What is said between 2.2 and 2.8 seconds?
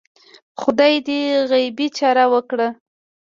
وکړه